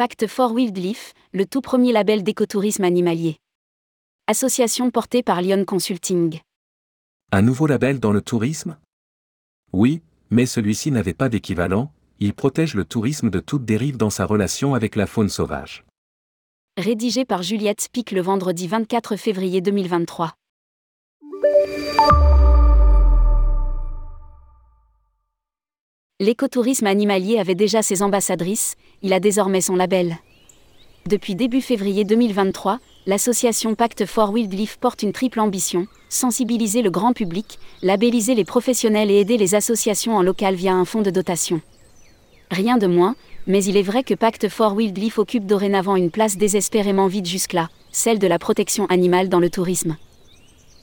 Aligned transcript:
Pacte 0.00 0.28
for 0.28 0.52
Wildlife, 0.52 1.12
le 1.34 1.44
tout 1.44 1.60
premier 1.60 1.92
label 1.92 2.22
d'écotourisme 2.22 2.84
animalier. 2.84 3.36
Association 4.28 4.90
portée 4.90 5.22
par 5.22 5.42
Lyon 5.42 5.66
Consulting. 5.66 6.40
Un 7.32 7.42
nouveau 7.42 7.66
label 7.66 8.00
dans 8.00 8.10
le 8.10 8.22
tourisme? 8.22 8.78
Oui, 9.74 10.00
mais 10.30 10.46
celui-ci 10.46 10.90
n'avait 10.90 11.12
pas 11.12 11.28
d'équivalent, 11.28 11.92
il 12.18 12.32
protège 12.32 12.72
le 12.72 12.86
tourisme 12.86 13.28
de 13.28 13.40
toute 13.40 13.66
dérive 13.66 13.98
dans 13.98 14.08
sa 14.08 14.24
relation 14.24 14.74
avec 14.74 14.96
la 14.96 15.06
faune 15.06 15.28
sauvage. 15.28 15.84
Rédigé 16.78 17.26
par 17.26 17.42
Juliette 17.42 17.82
Spic 17.82 18.12
le 18.12 18.22
vendredi 18.22 18.68
24 18.68 19.16
février 19.16 19.60
2023. 19.60 20.32
L'écotourisme 26.22 26.86
animalier 26.86 27.38
avait 27.38 27.54
déjà 27.54 27.80
ses 27.80 28.02
ambassadrices, 28.02 28.76
il 29.00 29.14
a 29.14 29.20
désormais 29.20 29.62
son 29.62 29.74
label. 29.74 30.18
Depuis 31.08 31.34
début 31.34 31.62
février 31.62 32.04
2023, 32.04 32.78
l'association 33.06 33.74
Pacte 33.74 34.04
for 34.04 34.30
Wildlife 34.30 34.76
porte 34.76 35.02
une 35.02 35.12
triple 35.12 35.40
ambition 35.40 35.86
sensibiliser 36.10 36.82
le 36.82 36.90
grand 36.90 37.14
public, 37.14 37.58
labelliser 37.80 38.34
les 38.34 38.44
professionnels 38.44 39.10
et 39.10 39.20
aider 39.20 39.38
les 39.38 39.54
associations 39.54 40.14
en 40.14 40.22
local 40.22 40.56
via 40.56 40.74
un 40.74 40.84
fonds 40.84 41.00
de 41.00 41.10
dotation. 41.10 41.62
Rien 42.50 42.76
de 42.76 42.86
moins, 42.86 43.16
mais 43.46 43.64
il 43.64 43.78
est 43.78 43.82
vrai 43.82 44.02
que 44.02 44.12
Pacte 44.12 44.50
for 44.50 44.74
Wildlife 44.74 45.18
occupe 45.18 45.46
dorénavant 45.46 45.96
une 45.96 46.10
place 46.10 46.36
désespérément 46.36 47.06
vide 47.06 47.26
jusque-là, 47.26 47.70
celle 47.92 48.18
de 48.18 48.26
la 48.26 48.38
protection 48.38 48.84
animale 48.86 49.30
dans 49.30 49.40
le 49.40 49.48
tourisme. 49.48 49.96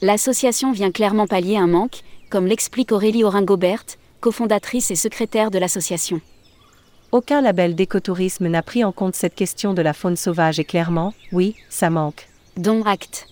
L'association 0.02 0.72
vient 0.72 0.90
clairement 0.90 1.28
pallier 1.28 1.58
un 1.58 1.68
manque, 1.68 2.00
comme 2.28 2.46
l'explique 2.46 2.90
Aurélie 2.90 3.22
Oringobert, 3.22 3.84
cofondatrice 4.20 4.90
et 4.90 4.96
secrétaire 4.96 5.50
de 5.50 5.58
l'association. 5.58 6.20
Aucun 7.10 7.40
label 7.40 7.74
d'écotourisme 7.74 8.48
n'a 8.48 8.62
pris 8.62 8.84
en 8.84 8.92
compte 8.92 9.14
cette 9.14 9.34
question 9.34 9.72
de 9.72 9.80
la 9.80 9.94
faune 9.94 10.16
sauvage 10.16 10.60
et 10.60 10.64
clairement, 10.64 11.14
oui, 11.32 11.56
ça 11.70 11.88
manque. 11.88 12.28
Don 12.56 12.82
Acte. 12.84 13.26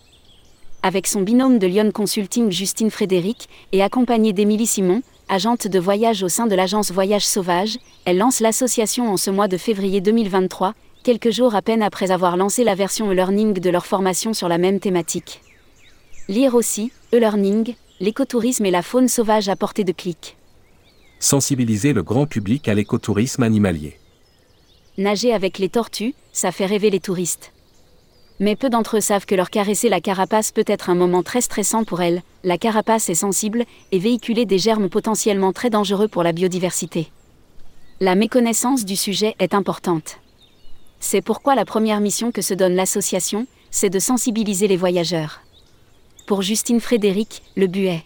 Avec 0.82 1.06
son 1.06 1.20
binôme 1.20 1.58
de 1.58 1.66
Lyon 1.66 1.90
Consulting 1.92 2.50
Justine 2.50 2.90
Frédéric 2.90 3.48
et 3.72 3.82
accompagnée 3.82 4.32
d'Émilie 4.32 4.66
Simon, 4.66 5.02
agente 5.28 5.66
de 5.66 5.78
voyage 5.78 6.22
au 6.22 6.28
sein 6.28 6.46
de 6.46 6.54
l'agence 6.54 6.90
Voyage 6.90 7.26
Sauvage, 7.26 7.76
elle 8.06 8.16
lance 8.16 8.40
l'association 8.40 9.12
en 9.12 9.16
ce 9.16 9.30
mois 9.30 9.48
de 9.48 9.58
février 9.58 10.00
2023, 10.00 10.72
quelques 11.02 11.30
jours 11.30 11.54
à 11.54 11.60
peine 11.60 11.82
après 11.82 12.12
avoir 12.12 12.36
lancé 12.36 12.64
la 12.64 12.74
version 12.74 13.10
e-learning 13.10 13.54
de 13.54 13.70
leur 13.70 13.84
formation 13.84 14.32
sur 14.32 14.48
la 14.48 14.58
même 14.58 14.80
thématique. 14.80 15.42
Lire 16.28 16.54
aussi, 16.54 16.92
e-learning, 17.12 17.74
l'écotourisme 18.00 18.64
et 18.64 18.70
la 18.70 18.82
faune 18.82 19.08
sauvage 19.08 19.48
à 19.48 19.56
portée 19.56 19.84
de 19.84 19.92
clic 19.92 20.35
sensibiliser 21.26 21.92
le 21.92 22.04
grand 22.04 22.26
public 22.26 22.68
à 22.68 22.74
l'écotourisme 22.74 23.42
animalier. 23.42 23.98
Nager 24.96 25.32
avec 25.32 25.58
les 25.58 25.68
tortues, 25.68 26.14
ça 26.32 26.52
fait 26.52 26.66
rêver 26.66 26.88
les 26.88 27.00
touristes. 27.00 27.52
Mais 28.38 28.54
peu 28.54 28.70
d'entre 28.70 28.98
eux 28.98 29.00
savent 29.00 29.26
que 29.26 29.34
leur 29.34 29.50
caresser 29.50 29.88
la 29.88 30.00
carapace 30.00 30.52
peut 30.52 30.64
être 30.66 30.88
un 30.88 30.94
moment 30.94 31.24
très 31.24 31.40
stressant 31.40 31.82
pour 31.82 32.00
elles, 32.00 32.22
la 32.44 32.58
carapace 32.58 33.08
est 33.08 33.16
sensible 33.16 33.64
et 33.90 33.98
véhiculer 33.98 34.46
des 34.46 34.58
germes 34.58 34.88
potentiellement 34.88 35.52
très 35.52 35.68
dangereux 35.68 36.06
pour 36.06 36.22
la 36.22 36.32
biodiversité. 36.32 37.08
La 37.98 38.14
méconnaissance 38.14 38.84
du 38.84 38.94
sujet 38.94 39.34
est 39.40 39.54
importante. 39.54 40.18
C'est 41.00 41.22
pourquoi 41.22 41.56
la 41.56 41.64
première 41.64 42.00
mission 42.00 42.30
que 42.30 42.42
se 42.42 42.54
donne 42.54 42.76
l'association, 42.76 43.46
c'est 43.72 43.90
de 43.90 43.98
sensibiliser 43.98 44.68
les 44.68 44.76
voyageurs. 44.76 45.40
Pour 46.26 46.42
Justine 46.42 46.80
Frédéric, 46.80 47.42
le 47.56 47.66
but 47.66 47.86
est 47.86 48.04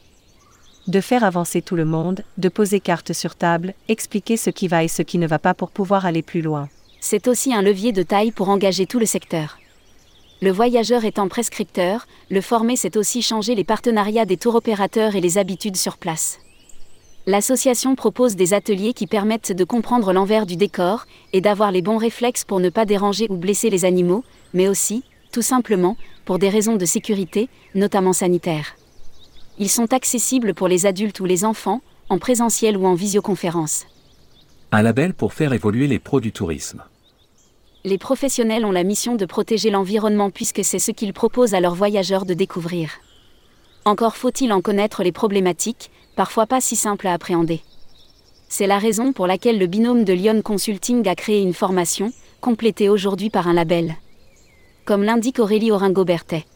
de 0.91 1.00
faire 1.00 1.24
avancer 1.24 1.62
tout 1.62 1.77
le 1.77 1.84
monde, 1.84 2.22
de 2.36 2.48
poser 2.48 2.80
carte 2.80 3.12
sur 3.12 3.36
table, 3.36 3.74
expliquer 3.88 4.36
ce 4.36 4.50
qui 4.50 4.69
va 4.69 4.84
et 4.84 4.88
ce 4.88 5.02
qui 5.02 5.19
ne 5.19 5.27
va 5.27 5.38
pas 5.38 5.55
pour 5.55 5.70
pouvoir 5.70 6.05
aller 6.05 6.22
plus 6.22 6.42
loin. 6.42 6.69
C'est 7.00 7.28
aussi 7.28 7.55
un 7.55 7.62
levier 7.62 7.92
de 7.92 8.02
taille 8.02 8.32
pour 8.32 8.48
engager 8.48 8.87
tout 8.87 8.98
le 8.98 9.06
secteur. 9.06 9.59
Le 10.42 10.50
voyageur 10.50 11.04
étant 11.04 11.28
prescripteur, 11.28 12.06
le 12.31 12.41
former 12.41 12.76
c'est 12.76 12.97
aussi 12.97 13.22
changer 13.22 13.54
les 13.54 13.64
partenariats 13.64 14.25
des 14.25 14.37
tours 14.37 14.54
opérateurs 14.56 15.14
et 15.14 15.20
les 15.20 15.38
habitudes 15.38 15.76
sur 15.76 15.97
place. 15.97 16.38
L'association 17.26 17.94
propose 17.94 18.34
des 18.34 18.54
ateliers 18.54 18.94
qui 18.94 19.06
permettent 19.06 19.53
de 19.53 19.64
comprendre 19.64 20.12
l'envers 20.12 20.47
du 20.47 20.56
décor 20.56 21.06
et 21.32 21.41
d'avoir 21.41 21.70
les 21.70 21.82
bons 21.82 21.98
réflexes 21.98 22.44
pour 22.44 22.59
ne 22.59 22.70
pas 22.70 22.87
déranger 22.87 23.26
ou 23.28 23.37
blesser 23.37 23.70
les 23.70 23.84
animaux, 23.84 24.25
mais 24.54 24.69
aussi, 24.69 25.04
tout 25.31 25.43
simplement, 25.43 25.97
pour 26.25 26.38
des 26.38 26.48
raisons 26.48 26.76
de 26.76 26.87
sécurité, 26.87 27.48
notamment 27.75 28.14
sanitaires. 28.14 28.75
Ils 29.60 29.69
sont 29.69 29.93
accessibles 29.93 30.54
pour 30.54 30.69
les 30.69 30.87
adultes 30.87 31.21
ou 31.21 31.26
les 31.26 31.44
enfants, 31.44 31.82
en 32.09 32.19
présentiel 32.19 32.78
ou 32.78 32.87
en 32.87 32.94
visioconférence. 32.94 33.84
Un 34.72 34.81
label 34.81 35.12
pour 35.12 35.34
faire 35.34 35.53
évoluer 35.53 35.87
les 35.87 35.98
pros 35.98 36.19
du 36.19 36.32
tourisme. 36.32 36.82
Les 37.84 37.99
professionnels 37.99 38.65
ont 38.65 38.72
la 38.72 38.84
mission 38.84 39.16
de 39.16 39.26
protéger 39.26 39.69
l'environnement 39.69 40.31
puisque 40.31 40.65
c'est 40.65 40.78
ce 40.78 40.93
qu'ils 40.93 41.12
proposent 41.12 41.53
à 41.53 41.60
leurs 41.60 41.75
voyageurs 41.75 42.25
de 42.25 42.32
découvrir. 42.32 42.91
Encore 43.84 44.16
faut-il 44.16 44.50
en 44.54 44.62
connaître 44.62 45.03
les 45.03 45.12
problématiques, 45.12 45.91
parfois 46.16 46.47
pas 46.47 46.62
si 46.62 46.75
simples 46.75 47.06
à 47.06 47.12
appréhender. 47.12 47.60
C'est 48.49 48.66
la 48.66 48.78
raison 48.78 49.12
pour 49.12 49.26
laquelle 49.26 49.59
le 49.59 49.66
binôme 49.66 50.04
de 50.04 50.15
Lyon 50.15 50.41
Consulting 50.43 51.06
a 51.06 51.15
créé 51.15 51.43
une 51.43 51.54
formation, 51.54 52.15
complétée 52.41 52.88
aujourd'hui 52.88 53.28
par 53.28 53.47
un 53.47 53.53
label. 53.53 53.97
Comme 54.87 55.04
l'indique 55.04 55.38
Aurélie 55.38 55.70
Oringo-Bertet. 55.70 56.47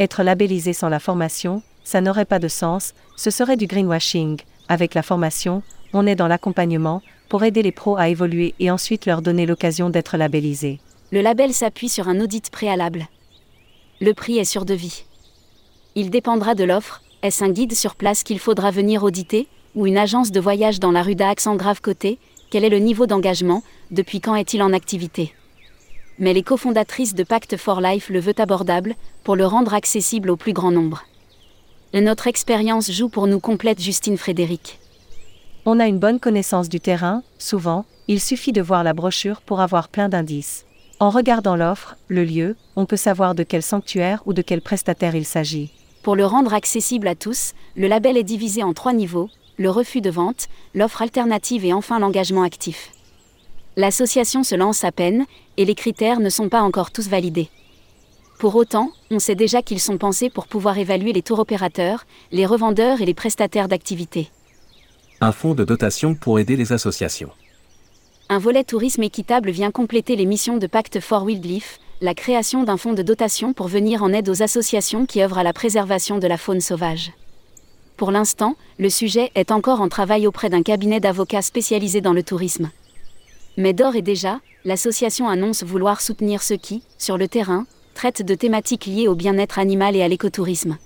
Être 0.00 0.22
labellisé 0.22 0.72
sans 0.72 0.88
la 0.88 1.00
formation, 1.00 1.62
ça 1.84 2.00
n'aurait 2.00 2.24
pas 2.24 2.38
de 2.38 2.48
sens, 2.48 2.94
ce 3.16 3.30
serait 3.30 3.56
du 3.56 3.66
greenwashing. 3.66 4.40
Avec 4.68 4.94
la 4.94 5.02
formation, 5.02 5.62
on 5.92 6.06
est 6.06 6.16
dans 6.16 6.26
l'accompagnement, 6.26 7.02
pour 7.28 7.44
aider 7.44 7.62
les 7.62 7.72
pros 7.72 7.96
à 7.96 8.08
évoluer 8.08 8.54
et 8.58 8.70
ensuite 8.70 9.06
leur 9.06 9.22
donner 9.22 9.46
l'occasion 9.46 9.90
d'être 9.90 10.16
labellisés. 10.16 10.80
Le 11.12 11.20
label 11.20 11.52
s'appuie 11.52 11.88
sur 11.88 12.08
un 12.08 12.20
audit 12.20 12.50
préalable. 12.50 13.06
Le 14.00 14.14
prix 14.14 14.38
est 14.38 14.44
sur 14.44 14.64
devis. 14.64 15.04
Il 15.94 16.10
dépendra 16.10 16.54
de 16.54 16.64
l'offre, 16.64 17.02
est-ce 17.22 17.44
un 17.44 17.50
guide 17.50 17.74
sur 17.74 17.94
place 17.94 18.22
qu'il 18.22 18.38
faudra 18.38 18.70
venir 18.70 19.04
auditer, 19.04 19.46
ou 19.74 19.86
une 19.86 19.98
agence 19.98 20.32
de 20.32 20.40
voyage 20.40 20.80
dans 20.80 20.90
la 20.90 21.02
rue 21.02 21.14
d'Aix 21.14 21.46
en 21.46 21.56
grave 21.56 21.80
côté, 21.80 22.18
quel 22.50 22.64
est 22.64 22.70
le 22.70 22.78
niveau 22.78 23.06
d'engagement, 23.06 23.62
depuis 23.90 24.20
quand 24.20 24.34
est-il 24.34 24.62
en 24.62 24.72
activité? 24.72 25.34
Mais 26.18 26.32
les 26.32 26.42
cofondatrices 26.42 27.14
de 27.14 27.24
Pacte 27.24 27.56
for 27.56 27.80
Life 27.80 28.08
le 28.08 28.20
veulent 28.20 28.34
abordable, 28.38 28.94
pour 29.22 29.36
le 29.36 29.46
rendre 29.46 29.74
accessible 29.74 30.30
au 30.30 30.36
plus 30.36 30.52
grand 30.52 30.70
nombre 30.70 31.04
notre 32.00 32.26
expérience 32.26 32.90
joue 32.90 33.08
pour 33.08 33.26
nous 33.26 33.40
complète 33.40 33.80
Justine 33.80 34.18
Frédéric. 34.18 34.80
On 35.64 35.80
a 35.80 35.86
une 35.86 35.98
bonne 35.98 36.20
connaissance 36.20 36.68
du 36.68 36.80
terrain, 36.80 37.22
souvent, 37.38 37.84
il 38.08 38.20
suffit 38.20 38.52
de 38.52 38.60
voir 38.60 38.84
la 38.84 38.92
brochure 38.92 39.40
pour 39.40 39.60
avoir 39.60 39.88
plein 39.88 40.08
d'indices. 40.08 40.66
En 41.00 41.10
regardant 41.10 41.56
l'offre, 41.56 41.96
le 42.08 42.24
lieu, 42.24 42.56
on 42.76 42.86
peut 42.86 42.96
savoir 42.96 43.34
de 43.34 43.42
quel 43.42 43.62
sanctuaire 43.62 44.22
ou 44.26 44.32
de 44.32 44.42
quel 44.42 44.60
prestataire 44.60 45.14
il 45.14 45.24
s'agit. 45.24 45.70
Pour 46.02 46.16
le 46.16 46.26
rendre 46.26 46.52
accessible 46.52 47.08
à 47.08 47.14
tous, 47.14 47.52
le 47.76 47.88
label 47.88 48.16
est 48.16 48.24
divisé 48.24 48.62
en 48.62 48.74
trois 48.74 48.92
niveaux, 48.92 49.30
le 49.56 49.70
refus 49.70 50.00
de 50.00 50.10
vente, 50.10 50.48
l'offre 50.74 51.02
alternative 51.02 51.64
et 51.64 51.72
enfin 51.72 51.98
l'engagement 51.98 52.42
actif. 52.42 52.90
L'association 53.76 54.42
se 54.42 54.54
lance 54.54 54.84
à 54.84 54.92
peine, 54.92 55.24
et 55.56 55.64
les 55.64 55.74
critères 55.74 56.20
ne 56.20 56.28
sont 56.28 56.48
pas 56.48 56.62
encore 56.62 56.90
tous 56.90 57.08
validés. 57.08 57.48
Pour 58.38 58.56
autant, 58.56 58.90
on 59.10 59.18
sait 59.18 59.34
déjà 59.34 59.62
qu'ils 59.62 59.80
sont 59.80 59.98
pensés 59.98 60.30
pour 60.30 60.46
pouvoir 60.46 60.78
évaluer 60.78 61.12
les 61.12 61.22
tours 61.22 61.38
opérateurs, 61.38 62.04
les 62.32 62.46
revendeurs 62.46 63.00
et 63.00 63.06
les 63.06 63.14
prestataires 63.14 63.68
d'activités. 63.68 64.30
Un 65.20 65.32
fonds 65.32 65.54
de 65.54 65.64
dotation 65.64 66.14
pour 66.14 66.38
aider 66.38 66.56
les 66.56 66.72
associations. 66.72 67.30
Un 68.28 68.38
volet 68.38 68.64
tourisme 68.64 69.02
équitable 69.02 69.50
vient 69.50 69.70
compléter 69.70 70.16
les 70.16 70.26
missions 70.26 70.56
de 70.56 70.66
Pacte 70.66 71.00
for 71.00 71.24
Wildlife, 71.24 71.78
la 72.00 72.14
création 72.14 72.64
d'un 72.64 72.76
fonds 72.76 72.92
de 72.92 73.02
dotation 73.02 73.52
pour 73.52 73.68
venir 73.68 74.02
en 74.02 74.12
aide 74.12 74.28
aux 74.28 74.42
associations 74.42 75.06
qui 75.06 75.22
œuvrent 75.22 75.38
à 75.38 75.42
la 75.42 75.52
préservation 75.52 76.18
de 76.18 76.26
la 76.26 76.36
faune 76.36 76.60
sauvage. 76.60 77.12
Pour 77.96 78.10
l'instant, 78.10 78.56
le 78.78 78.90
sujet 78.90 79.30
est 79.34 79.52
encore 79.52 79.80
en 79.80 79.88
travail 79.88 80.26
auprès 80.26 80.50
d'un 80.50 80.62
cabinet 80.62 81.00
d'avocats 81.00 81.42
spécialisé 81.42 82.00
dans 82.00 82.12
le 82.12 82.24
tourisme. 82.24 82.70
Mais 83.56 83.72
d'ores 83.72 83.94
et 83.94 84.02
déjà, 84.02 84.40
l'association 84.64 85.28
annonce 85.28 85.62
vouloir 85.62 86.00
soutenir 86.00 86.42
ceux 86.42 86.56
qui, 86.56 86.82
sur 86.98 87.16
le 87.16 87.28
terrain, 87.28 87.66
traite 87.94 88.22
de 88.22 88.34
thématiques 88.34 88.84
liées 88.84 89.08
au 89.08 89.14
bien-être 89.14 89.58
animal 89.58 89.96
et 89.96 90.02
à 90.02 90.08
l'écotourisme. 90.08 90.76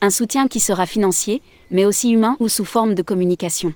Un 0.00 0.10
soutien 0.10 0.48
qui 0.48 0.58
sera 0.58 0.86
financier, 0.86 1.42
mais 1.70 1.84
aussi 1.84 2.10
humain 2.10 2.36
ou 2.40 2.48
sous 2.48 2.64
forme 2.64 2.94
de 2.94 3.02
communication. 3.02 3.72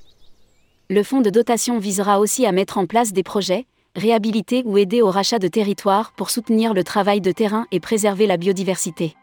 Le 0.90 1.04
fonds 1.04 1.20
de 1.20 1.30
dotation 1.30 1.78
visera 1.78 2.18
aussi 2.18 2.46
à 2.46 2.52
mettre 2.52 2.78
en 2.78 2.86
place 2.86 3.12
des 3.12 3.22
projets, 3.22 3.66
réhabiliter 3.94 4.62
ou 4.64 4.76
aider 4.78 5.02
au 5.02 5.10
rachat 5.10 5.38
de 5.38 5.48
territoires 5.48 6.12
pour 6.16 6.30
soutenir 6.30 6.74
le 6.74 6.82
travail 6.82 7.20
de 7.20 7.30
terrain 7.30 7.66
et 7.70 7.80
préserver 7.80 8.26
la 8.26 8.36
biodiversité. 8.36 9.14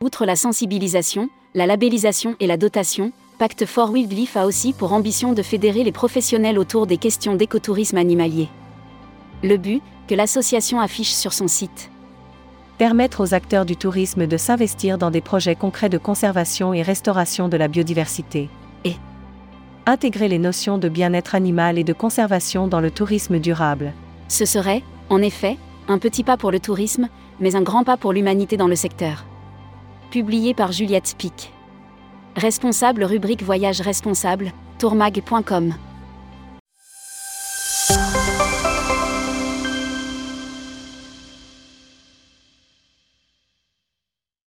Outre 0.00 0.26
la 0.26 0.36
sensibilisation, 0.36 1.28
la 1.54 1.66
labellisation 1.66 2.36
et 2.40 2.46
la 2.46 2.56
dotation, 2.56 3.12
Pacte 3.38 3.66
for 3.66 3.90
Wildlife 3.90 4.36
a 4.36 4.46
aussi 4.46 4.72
pour 4.72 4.92
ambition 4.92 5.32
de 5.32 5.42
fédérer 5.42 5.84
les 5.84 5.92
professionnels 5.92 6.58
autour 6.58 6.86
des 6.86 6.96
questions 6.96 7.34
d'écotourisme 7.34 7.98
animalier. 7.98 8.48
Le 9.42 9.58
but, 9.58 9.82
que 10.08 10.14
l'association 10.14 10.80
affiche 10.80 11.12
sur 11.12 11.32
son 11.32 11.48
site 11.48 11.90
permettre 12.78 13.22
aux 13.22 13.34
acteurs 13.34 13.64
du 13.64 13.76
tourisme 13.76 14.26
de 14.26 14.36
s'investir 14.36 14.98
dans 14.98 15.10
des 15.10 15.20
projets 15.20 15.56
concrets 15.56 15.88
de 15.88 15.98
conservation 15.98 16.74
et 16.74 16.82
restauration 16.82 17.48
de 17.48 17.56
la 17.56 17.68
biodiversité. 17.68 18.48
Et 18.84 18.94
intégrer 19.86 20.28
les 20.28 20.38
notions 20.38 20.78
de 20.78 20.88
bien-être 20.88 21.34
animal 21.34 21.78
et 21.78 21.84
de 21.84 21.92
conservation 21.92 22.66
dans 22.66 22.80
le 22.80 22.90
tourisme 22.90 23.38
durable. 23.38 23.92
Ce 24.28 24.44
serait 24.44 24.82
En 25.08 25.22
effet, 25.22 25.56
un 25.88 25.98
petit 25.98 26.24
pas 26.24 26.36
pour 26.36 26.50
le 26.50 26.60
tourisme, 26.60 27.08
mais 27.40 27.54
un 27.54 27.62
grand 27.62 27.84
pas 27.84 27.96
pour 27.96 28.12
l'humanité 28.12 28.56
dans 28.56 28.68
le 28.68 28.76
secteur. 28.76 29.24
Publié 30.10 30.54
par 30.54 30.72
Juliette 30.72 31.06
Spic. 31.06 31.52
Responsable 32.36 33.04
rubrique 33.04 33.42
Voyage 33.42 33.80
responsable, 33.80 34.52
tourmag.com. 34.78 35.74